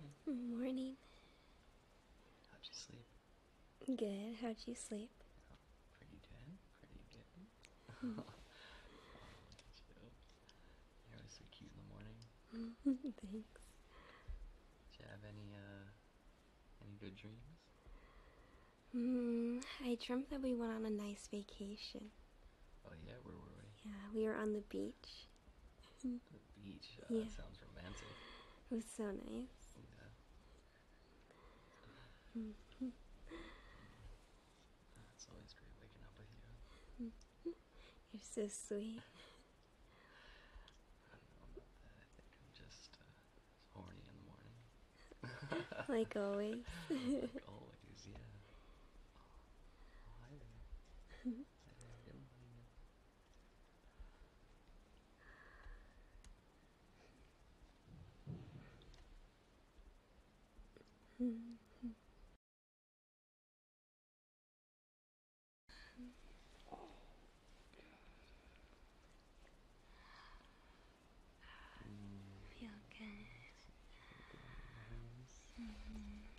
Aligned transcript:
Morning. 0.00 0.56
Morning. 0.56 0.94
How'd 2.50 2.64
you 2.64 2.72
sleep? 2.72 3.06
Good. 3.98 4.36
How'd 4.40 4.56
you 4.66 4.74
sleep? 4.74 5.10
Pretty 5.98 6.16
good. 6.24 6.56
Pretty 6.80 7.04
good. 7.12 7.28
You. 7.36 7.44
You're 11.04 11.18
always 11.18 11.34
so 11.36 11.44
cute 11.52 11.68
in 11.68 11.76
the 11.84 11.88
morning. 11.92 12.16
Thanks. 13.20 13.60
Did 14.88 15.00
you 15.00 15.04
have 15.10 15.20
any 15.28 15.52
uh 15.52 15.84
any 16.84 16.96
good 17.00 17.16
dreams? 17.16 17.60
Hmm. 18.92 19.58
I 19.84 19.98
dreamt 20.04 20.30
that 20.30 20.42
we 20.42 20.54
went 20.54 20.72
on 20.72 20.84
a 20.86 20.90
nice 20.90 21.28
vacation. 21.30 22.10
Oh 22.86 22.92
yeah, 23.06 23.20
where 23.22 23.34
were 23.34 23.52
we? 23.52 23.68
Yeah, 23.84 24.06
we 24.14 24.24
were 24.26 24.36
on 24.40 24.52
the 24.54 24.64
beach. 24.70 25.28
The 26.02 26.16
beach. 26.64 26.88
Uh, 27.02 27.06
Yeah. 27.10 27.24
That 27.24 27.36
sounds 27.36 27.58
romantic. 27.60 28.08
It 28.70 28.74
was 28.76 28.84
so 28.96 29.04
nice. 29.28 29.59
It's 32.32 32.46
always 35.26 35.50
great 35.58 35.74
waking 35.82 36.04
up 36.06 36.14
with 36.14 36.30
you. 36.30 37.10
You're 38.12 38.22
so 38.22 38.46
sweet. 38.46 39.02
I 41.10 41.18
don't 41.18 41.34
know 41.34 41.50
about 41.50 41.74
that. 41.82 41.98
I 41.98 42.06
think 42.14 42.30
I'm 42.38 42.54
just 42.54 42.94
uh, 43.02 43.10
horny 43.74 44.06
in 44.06 44.14
the 44.14 44.22
morning. 44.30 44.54
Like 45.90 46.14
always. 46.14 46.62
like 46.88 47.42
always, 47.50 47.98
yeah. 48.06 48.22
Oh, 50.06 50.14
hi 50.22 50.38
there. 50.38 50.62
Hi 51.26 51.74
there. 51.82 51.98
Good 52.06 52.14
morning. 52.14 52.62
Feel 72.48 72.78
good. 72.90 73.26
Make 74.10 74.28
it 74.34 74.40
nice 74.44 75.40
and 75.58 75.72
wet. 75.86 76.30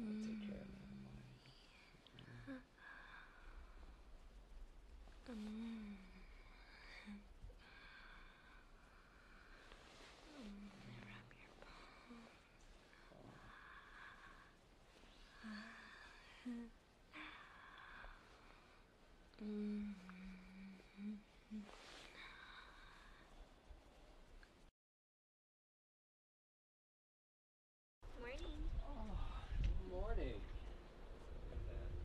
Take 0.00 0.40
care 0.48 0.56
of 0.56 0.68
me 0.72 0.80
in 0.88 1.04
the 5.26 5.34
morning. 5.34 5.96
Mm. 19.42 19.94
Morning. 28.20 28.60
Good 29.62 29.90
morning. 29.90 30.40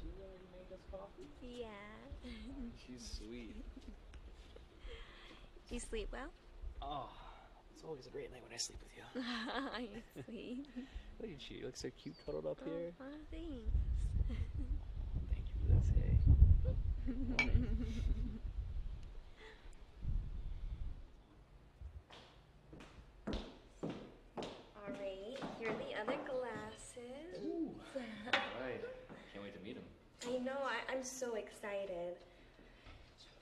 She 0.00 0.06
already 0.22 0.46
made 0.52 0.70
us 0.72 0.80
coffee. 0.90 1.28
Yeah. 1.40 1.66
She's 2.96 3.18
sweet. 3.18 3.56
you 5.70 5.80
sleep 5.80 6.08
well? 6.12 6.28
Oh, 6.80 7.10
it's 7.74 7.84
always 7.84 8.06
a 8.06 8.10
great 8.10 8.32
night 8.32 8.42
when 8.42 8.52
I 8.54 8.56
sleep 8.56 8.78
with 8.82 8.92
you. 8.96 9.02
You're 10.14 10.24
sweet. 10.24 10.66
Look 11.20 11.30
at 11.30 11.50
you. 11.50 11.56
You 11.58 11.66
look 11.66 11.76
so 11.76 11.88
cute 12.02 12.14
cuddled 12.24 12.46
up 12.46 12.58
oh, 12.62 12.68
here. 12.68 12.92
Oh, 13.00 13.04
thanks. 13.30 13.72
Thank 15.30 15.46
you 15.48 15.60
for 15.60 15.72
this, 15.72 15.88
hey. 15.96 16.16
All 24.76 24.92
right, 24.92 25.38
here 25.58 25.70
are 25.70 25.78
the 25.78 25.92
other 26.00 26.18
glasses. 26.26 27.40
Ooh. 27.44 27.70
Alright. 28.26 28.84
Can't 29.32 29.42
wait 29.42 29.54
to 29.54 29.60
meet 29.64 29.76
him. 29.76 29.84
I 30.28 30.38
know, 30.44 30.58
I, 30.64 30.92
I'm 30.92 31.04
so 31.04 31.34
excited. 31.34 31.65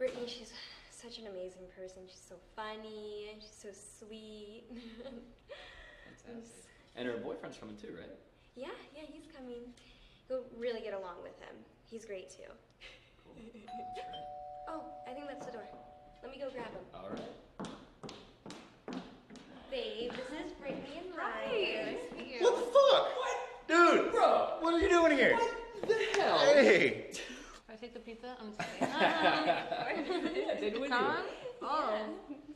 Brittany, 0.05 0.27
she's 0.27 0.53
such 0.91 1.17
an 1.17 1.29
amazing 1.29 1.65
person. 1.75 2.03
She's 2.07 2.21
so 2.29 2.35
funny, 2.55 3.33
she's 3.41 3.57
so 3.57 3.69
sweet. 3.73 4.65
Fantastic. 6.27 6.69
And 6.95 7.09
her 7.09 7.17
boyfriend's 7.17 7.57
coming 7.57 7.75
too, 7.77 7.89
right? 7.99 8.13
yeah, 8.55 8.69
yeah, 8.95 9.05
he's 9.11 9.25
coming. 9.35 9.73
You'll 10.29 10.45
really 10.59 10.83
get 10.83 10.93
along 10.93 11.23
with 11.23 11.33
him. 11.41 11.57
He's 11.91 12.05
great 12.05 12.29
too. 12.29 12.53
Cool. 13.25 13.35
Oh, 14.69 14.83
I 15.09 15.13
think 15.13 15.27
that's 15.27 15.47
the 15.47 15.53
door. 15.53 15.69
Let 16.23 16.33
me 16.33 16.39
go 16.39 16.51
grab 16.51 16.67
him. 16.67 16.85
Alright. 16.95 17.21
Babe, 19.71 20.11
this 20.11 20.47
is 20.47 20.53
Brittany 20.61 21.01
and 21.01 21.17
Ryan. 21.17 21.95
Nice 21.95 22.11
to 22.11 22.17
meet 22.17 22.43
What 22.43 22.57
the 22.57 22.63
fuck? 22.73 23.09
What? 23.17 23.37
Dude! 23.69 24.11
Bro! 24.11 24.57
What 24.61 24.75
are 24.75 24.81
you 24.81 24.89
doing 24.89 25.13
here? 25.13 25.35
What 25.35 25.89
the 25.89 26.21
hell? 26.21 26.39
Hey! 26.41 27.11
I 27.75 27.77
take 27.77 27.93
the 27.93 27.99
pizza. 27.99 28.37
I'm 28.41 28.53
sorry. 28.55 29.61
yeah, 30.37 30.55
take 30.61 30.75
it 30.75 30.81
with 30.81 30.91
Come? 30.91 31.17
you. 31.17 31.63
Oh. 31.63 32.07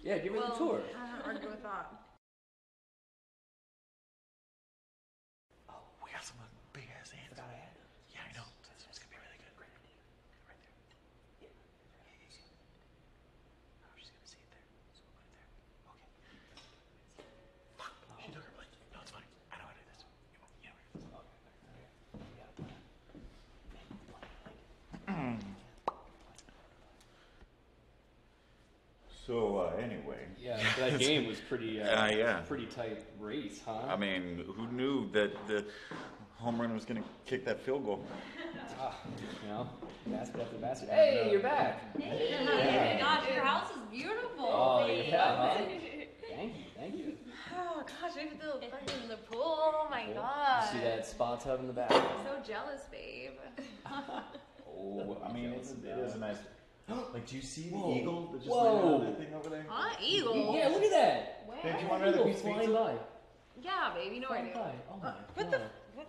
Yeah, 0.03 0.19
give 0.19 0.33
her 0.35 0.39
Well, 0.41 0.53
the 0.53 0.59
tour. 0.59 0.81
I 0.97 1.17
don't 1.19 1.37
argue 1.37 1.51
with 1.51 1.63
that. 1.63 1.93
Oh, 5.71 5.81
we 6.05 6.11
got 6.13 6.25
some 6.25 6.37
big 6.73 6.85
ass 7.01 7.13
ants. 7.17 7.41
Yeah, 8.13 8.21
I 8.21 8.31
know. 8.37 8.45
This 8.77 8.85
one's 8.85 9.01
gonna 9.01 9.13
be 9.13 9.21
really 9.21 9.41
good. 9.41 9.53
Right 9.57 9.73
there. 9.73 9.81
Right 10.45 10.61
there. 10.61 10.75
Yeah. 11.41 11.49
Yeah, 11.49 12.05
yeah, 12.05 12.29
yeah. 12.37 13.85
Oh, 13.85 13.93
she's 13.97 14.13
gonna 14.13 14.29
see 14.29 14.41
it 14.45 14.51
there. 14.53 14.65
So 14.93 15.01
we'll 15.09 15.17
put 15.17 15.25
it 15.25 15.41
there. 15.41 15.49
Okay. 15.89 16.13
Fuck. 17.81 17.97
She 18.21 18.29
took 18.29 18.45
her 18.45 18.53
plate. 18.61 18.73
No, 18.93 19.01
it's 19.01 19.13
fine. 19.13 19.25
I 19.53 19.57
know 19.57 19.67
how 19.69 19.73
to 19.73 19.81
do 19.81 19.89
this. 19.89 20.05
You 20.05 20.39
know, 20.45 20.49
you 20.61 20.69
know. 20.69 20.77
So 29.29 29.59
uh, 29.59 29.77
anyway, 29.77 30.25
Yeah, 30.41 30.57
that 30.79 30.99
game 31.07 31.27
was 31.29 31.39
pretty, 31.39 31.83
uh, 31.83 32.05
Uh, 32.05 32.07
yeah. 32.09 32.41
pretty 32.49 32.65
tight 32.65 32.97
race, 33.21 33.61
huh? 33.63 33.83
I 33.87 33.95
mean, 33.95 34.43
who 34.57 34.67
knew 34.69 35.11
that 35.13 35.31
the 35.47 35.67
home 36.39 36.59
run 36.59 36.73
was 36.73 36.87
going 36.87 37.03
to 37.03 37.09
kick 37.27 37.45
that 37.45 37.61
field 37.61 37.85
goal? 37.85 38.03
Ah, 38.81 38.97
you 39.43 39.49
know, 39.51 39.69
basket 40.07 40.41
after 40.41 40.57
basket. 40.57 40.89
Hey, 40.89 41.29
you're 41.31 41.43
back. 41.43 41.83
Oh 41.95 41.99
my 42.01 42.97
gosh, 42.99 43.29
your 43.29 43.45
house 43.45 43.71
is 43.71 43.83
beautiful. 43.91 44.47
Oh, 44.49 44.87
yeah, 44.87 45.37
huh? 45.37 45.63
Thank 46.35 46.57
you, 46.57 46.65
thank 46.75 46.97
you. 46.97 47.13
Oh 47.61 47.83
gosh, 48.01 48.13
we 48.17 48.23
have 48.23 48.39
the 48.39 48.67
fucking 48.71 49.09
the 49.09 49.17
pool. 49.17 49.43
Oh 49.45 49.89
my 49.91 50.05
Cool. 50.05 50.15
god. 50.15 50.65
See 50.73 50.79
that 50.81 51.07
spa 51.07 51.37
tub 51.37 51.61
in 51.61 51.67
the 51.67 51.73
back? 51.73 51.91
So 51.91 52.41
jealous, 52.47 52.83
babe. 52.91 53.33
Oh, 54.67 55.19
I 55.25 55.33
mean, 55.33 55.53
it's, 55.53 55.73
it 55.73 55.99
is 55.99 56.15
a 56.15 56.19
nice. 56.19 56.37
Like, 57.13 57.27
do 57.27 57.37
you 57.37 57.43
see 57.43 57.69
the 57.71 57.77
Whoa. 57.77 57.95
eagle 57.97 58.29
that 58.33 58.39
just 58.39 58.51
Whoa. 58.51 58.63
landed 58.65 58.85
on 58.95 59.05
that 59.05 59.19
thing 59.19 59.35
over 59.35 59.49
there? 59.51 59.67
Huh? 59.69 59.97
Eagle. 60.03 60.55
Yeah, 60.57 60.69
look 60.69 60.83
at 60.83 60.91
that. 60.91 61.45
Where? 61.47 61.59
Hey, 61.59 61.73
do 61.77 61.83
you 61.85 61.89
want 61.91 62.03
another 62.03 62.25
piece 62.25 62.37
of 62.37 62.43
flying 62.43 62.59
pizza? 62.61 62.73
by. 62.73 62.95
Yeah, 63.63 63.91
babe. 63.95 64.13
You 64.13 64.21
know 64.21 64.29
I 64.29 64.39
Flying 64.39 64.47
do. 64.49 64.55
by. 64.55 64.73
Oh 64.91 64.95
uh, 64.95 65.05
my 65.05 65.13
What 65.35 65.51
the? 65.51 65.59
God. 65.59 65.71
What? 65.95 66.07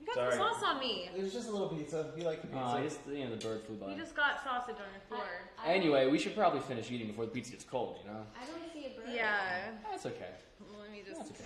You 0.00 0.06
got 0.06 0.14
Sorry. 0.14 0.30
the 0.30 0.36
sauce 0.36 0.62
on 0.64 0.78
me. 0.80 1.08
It 1.16 1.22
was 1.22 1.32
just 1.32 1.48
a 1.48 1.50
little 1.52 1.68
pizza. 1.68 2.12
You 2.16 2.24
like 2.24 2.42
the 2.42 2.48
uh, 2.48 2.50
pizza? 2.62 2.64
Oh, 2.64 2.78
I 2.78 2.82
just, 2.82 2.98
you 3.08 3.24
know, 3.24 3.30
the 3.36 3.44
bird 3.44 3.62
flew 3.62 3.76
by. 3.76 3.90
You 3.92 3.96
just 3.98 4.14
got 4.14 4.42
sausage 4.44 4.76
on 4.76 4.90
your 4.92 5.02
floor. 5.08 5.26
Anyway, 5.66 6.06
we 6.10 6.18
should 6.18 6.34
probably 6.36 6.60
finish 6.60 6.90
eating 6.90 7.06
before 7.08 7.24
the 7.26 7.30
pizza 7.32 7.52
gets 7.52 7.64
cold, 7.64 7.98
you 8.04 8.10
know? 8.10 8.20
I 8.40 8.46
don't 8.46 8.72
see 8.72 8.86
a 8.86 8.90
bird. 9.00 9.08
Yeah. 9.14 9.70
That's 9.90 10.06
okay. 10.06 10.30
Let 10.80 10.90
me 10.92 11.02
just. 11.06 11.18
That's 11.20 11.30
okay. 11.32 11.44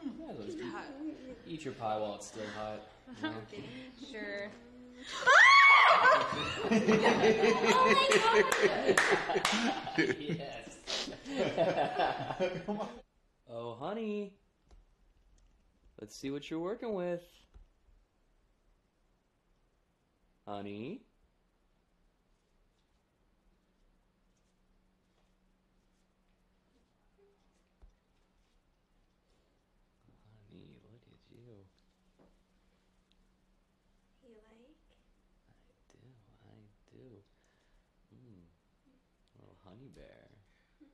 Hmm. 0.00 0.08
Yeah, 0.20 0.26
let's 0.38 0.54
eat, 0.54 1.14
eat 1.46 1.64
your 1.64 1.74
pie 1.74 1.96
while 1.98 2.14
it's 2.16 2.26
still 2.28 2.42
hot. 2.56 2.80
you 3.22 3.28
know? 3.28 3.34
Sure. 4.12 4.50
Ah! 5.26 5.59
Yes. 10.18 11.10
oh, 13.50 13.74
honey. 13.78 14.34
Let's 16.00 16.16
see 16.16 16.30
what 16.30 16.50
you're 16.50 16.60
working 16.60 16.94
with. 16.94 17.22
Honey. 20.46 21.02
Honey, 30.50 30.80
look 30.90 31.02
at 31.06 31.20
you. 31.30 31.64
You 34.22 34.34
like? 34.44 34.89
too. 37.00 37.16
Mmm. 38.12 38.44
Little 39.38 39.56
honey 39.64 39.88
bear. 39.88 40.28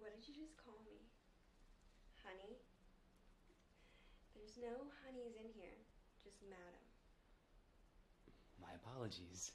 What 0.00 0.14
did 0.14 0.26
you 0.26 0.34
just 0.34 0.56
call 0.56 0.80
me? 0.86 1.04
Honey? 2.22 2.56
There's 4.34 4.56
no 4.56 4.88
honeys 5.02 5.36
in 5.36 5.50
here, 5.54 5.78
just 6.22 6.42
madam. 6.42 6.84
My 8.60 8.72
apologies. 8.74 9.52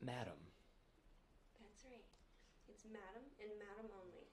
Madam. 0.00 0.38
That's 1.60 1.84
right. 1.84 2.04
It's 2.68 2.84
madam 2.84 3.24
and 3.40 3.58
madam 3.58 3.90
only. 4.00 4.28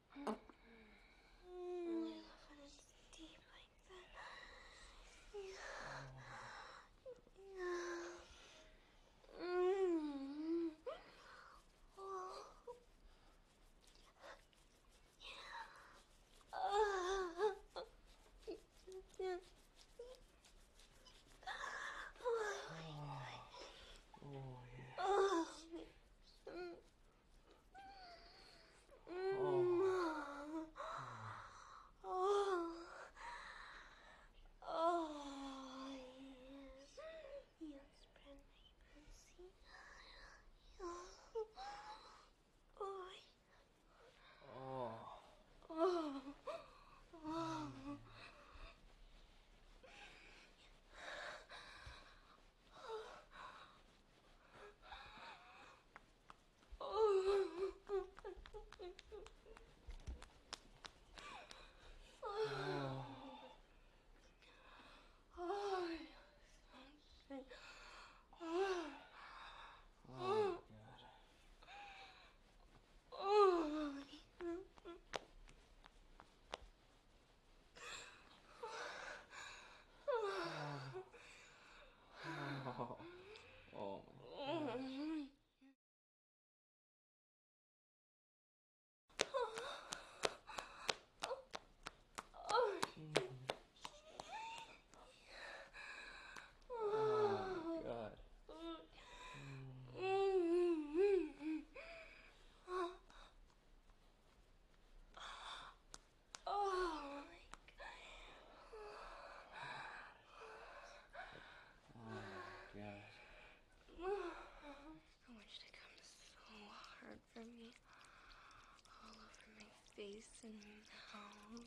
face 119.98 120.46
and 120.46 120.54
mouth. 120.62 121.66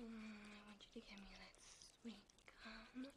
Mm, 0.00 0.08
I 0.08 0.64
want 0.66 0.80
you 0.80 1.00
to 1.00 1.06
give 1.06 1.18
me 1.20 1.28
that 1.36 1.52
sweet 2.00 2.24
cum. 2.64 3.12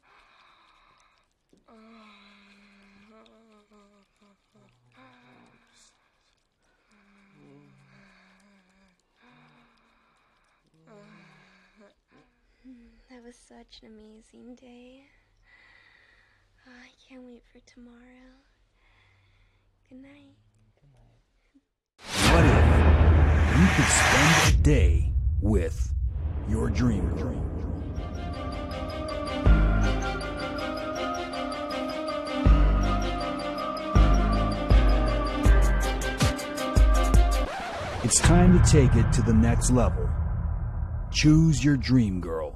That 13.08 13.22
was 13.24 13.36
such 13.36 13.80
an 13.82 13.88
amazing 13.88 14.56
day. 14.56 15.04
Oh, 16.66 16.70
I 16.70 16.90
can't 17.08 17.24
wait 17.24 17.44
for 17.50 17.60
tomorrow. 17.60 18.44
Good 19.88 20.02
night. 20.02 20.45
Spend 24.66 24.76
a 24.76 24.90
day 24.90 25.12
with 25.40 25.94
your 26.48 26.68
dream 26.68 27.08
girl? 27.16 27.42
It's 38.02 38.20
time 38.20 38.58
to 38.58 38.70
take 38.70 38.94
it 38.94 39.12
to 39.12 39.22
the 39.22 39.32
next 39.32 39.70
level. 39.70 40.08
Choose 41.12 41.64
your 41.64 41.76
dream 41.76 42.20
girl 42.20 42.55